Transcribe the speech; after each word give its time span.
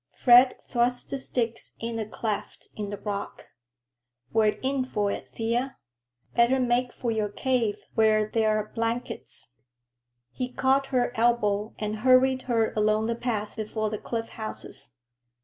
Fred 0.15 0.55
thrust 0.63 1.11
the 1.11 1.17
sticks 1.19 1.75
in 1.79 1.99
a 1.99 2.07
cleft 2.07 2.69
in 2.75 2.89
the 2.89 2.97
rock. 2.97 3.49
"We're 4.33 4.57
in 4.63 4.83
for 4.83 5.11
it, 5.11 5.27
Thea. 5.35 5.77
Better 6.33 6.59
make 6.59 6.91
for 6.91 7.11
your 7.11 7.29
cave 7.29 7.75
where 7.93 8.27
there 8.27 8.57
are 8.57 8.71
blankets." 8.73 9.49
He 10.31 10.51
caught 10.51 10.87
her 10.87 11.11
elbow 11.15 11.75
and 11.77 11.97
hurried 11.97 12.41
her 12.49 12.73
along 12.75 13.05
the 13.05 13.15
path 13.15 13.55
before 13.57 13.91
the 13.91 13.99
cliff 13.99 14.29
houses. 14.29 14.89